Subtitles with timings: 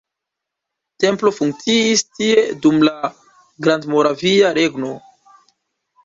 [1.01, 3.11] Templo funkciis tie dum la
[3.67, 4.89] Grandmoravia Regno.